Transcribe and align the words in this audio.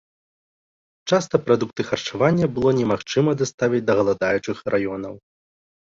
Часта 1.13 1.35
прадукты 1.51 1.81
харчавання 1.91 2.51
было 2.57 2.69
немагчыма 2.81 3.31
даставіць 3.45 3.87
да 3.87 3.93
галадаючых 4.05 4.57
раёнаў. 4.75 5.13